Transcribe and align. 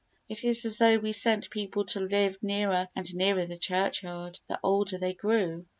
It 0.27 0.43
is 0.43 0.65
as 0.65 0.79
though 0.79 0.97
we 0.97 1.11
sent 1.11 1.51
people 1.51 1.85
to 1.85 1.99
live 1.99 2.39
nearer 2.41 2.89
and 2.95 3.13
nearer 3.13 3.45
the 3.45 3.55
churchyard 3.55 4.39
the 4.49 4.57
older 4.63 4.97
they 4.97 5.13
grew. 5.13 5.67